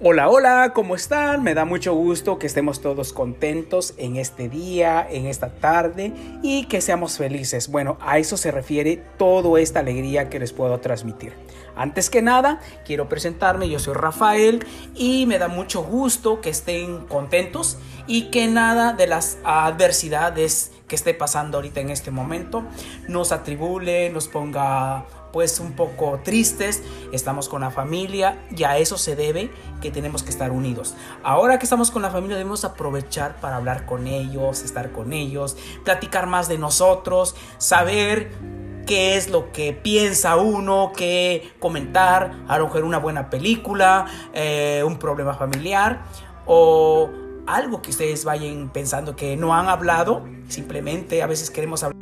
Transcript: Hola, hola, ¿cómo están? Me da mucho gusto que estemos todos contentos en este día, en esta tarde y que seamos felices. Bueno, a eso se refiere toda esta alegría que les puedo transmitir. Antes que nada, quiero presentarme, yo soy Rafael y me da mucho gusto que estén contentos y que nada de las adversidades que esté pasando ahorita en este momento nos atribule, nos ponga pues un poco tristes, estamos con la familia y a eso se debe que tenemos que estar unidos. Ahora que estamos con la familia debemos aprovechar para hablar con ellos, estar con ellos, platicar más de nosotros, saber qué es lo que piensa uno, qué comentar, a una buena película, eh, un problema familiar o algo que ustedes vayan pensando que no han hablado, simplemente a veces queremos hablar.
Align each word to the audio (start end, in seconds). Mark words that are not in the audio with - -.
Hola, 0.00 0.28
hola, 0.28 0.72
¿cómo 0.76 0.94
están? 0.94 1.42
Me 1.42 1.54
da 1.54 1.64
mucho 1.64 1.92
gusto 1.92 2.38
que 2.38 2.46
estemos 2.46 2.80
todos 2.80 3.12
contentos 3.12 3.94
en 3.96 4.14
este 4.14 4.48
día, 4.48 5.04
en 5.10 5.26
esta 5.26 5.48
tarde 5.48 6.12
y 6.40 6.66
que 6.66 6.80
seamos 6.80 7.18
felices. 7.18 7.68
Bueno, 7.68 7.98
a 8.00 8.20
eso 8.20 8.36
se 8.36 8.52
refiere 8.52 9.02
toda 9.16 9.60
esta 9.60 9.80
alegría 9.80 10.30
que 10.30 10.38
les 10.38 10.52
puedo 10.52 10.78
transmitir. 10.78 11.32
Antes 11.74 12.10
que 12.10 12.22
nada, 12.22 12.60
quiero 12.86 13.08
presentarme, 13.08 13.68
yo 13.68 13.80
soy 13.80 13.94
Rafael 13.94 14.64
y 14.94 15.26
me 15.26 15.40
da 15.40 15.48
mucho 15.48 15.82
gusto 15.82 16.40
que 16.40 16.50
estén 16.50 17.06
contentos 17.06 17.76
y 18.06 18.30
que 18.30 18.46
nada 18.46 18.92
de 18.92 19.08
las 19.08 19.38
adversidades 19.42 20.70
que 20.88 20.96
esté 20.96 21.14
pasando 21.14 21.58
ahorita 21.58 21.80
en 21.80 21.90
este 21.90 22.10
momento 22.10 22.64
nos 23.06 23.30
atribule, 23.30 24.10
nos 24.10 24.26
ponga 24.26 25.04
pues 25.32 25.60
un 25.60 25.72
poco 25.72 26.20
tristes, 26.24 26.82
estamos 27.12 27.48
con 27.48 27.60
la 27.60 27.70
familia 27.70 28.38
y 28.56 28.64
a 28.64 28.78
eso 28.78 28.96
se 28.96 29.14
debe 29.14 29.50
que 29.82 29.90
tenemos 29.90 30.22
que 30.22 30.30
estar 30.30 30.50
unidos. 30.50 30.94
Ahora 31.22 31.58
que 31.58 31.66
estamos 31.66 31.90
con 31.90 32.02
la 32.02 32.10
familia 32.10 32.36
debemos 32.36 32.64
aprovechar 32.64 33.36
para 33.40 33.56
hablar 33.56 33.84
con 33.84 34.06
ellos, 34.06 34.62
estar 34.62 34.90
con 34.90 35.12
ellos, 35.12 35.56
platicar 35.84 36.26
más 36.26 36.48
de 36.48 36.58
nosotros, 36.58 37.36
saber 37.58 38.30
qué 38.86 39.16
es 39.18 39.28
lo 39.28 39.52
que 39.52 39.74
piensa 39.74 40.36
uno, 40.36 40.92
qué 40.96 41.52
comentar, 41.58 42.32
a 42.48 42.62
una 42.62 42.98
buena 42.98 43.28
película, 43.28 44.06
eh, 44.32 44.82
un 44.84 44.98
problema 44.98 45.34
familiar 45.34 46.00
o 46.46 47.10
algo 47.48 47.80
que 47.80 47.90
ustedes 47.90 48.24
vayan 48.24 48.70
pensando 48.70 49.16
que 49.16 49.36
no 49.36 49.54
han 49.54 49.68
hablado, 49.68 50.24
simplemente 50.48 51.22
a 51.22 51.26
veces 51.26 51.50
queremos 51.50 51.82
hablar. 51.82 51.98